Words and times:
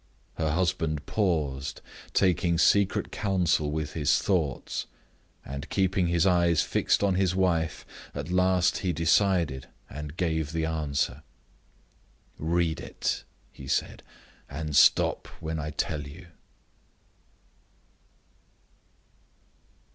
Her 0.39 0.49
husband 0.49 1.05
paused, 1.05 1.79
taking 2.11 2.57
secret 2.57 3.11
counsel 3.11 3.69
with 3.69 3.93
his 3.93 4.17
thoughts, 4.17 4.87
and 5.45 5.69
keeping 5.69 6.07
his 6.07 6.25
eyes 6.25 6.63
fixed 6.63 7.03
on 7.03 7.13
his 7.13 7.35
wife. 7.35 7.85
At 8.15 8.31
last 8.31 8.79
he 8.79 8.93
decided, 8.93 9.67
and 9.87 10.17
gave 10.17 10.53
the 10.53 10.65
answer. 10.65 11.21
"Read 12.39 12.79
it," 12.79 13.25
he 13.51 13.67
said, 13.67 14.01
"and 14.49 14.75
stop 14.75 15.27
when 15.39 15.59
I 15.59 15.69
tell 15.69 16.07
you." 16.07 16.29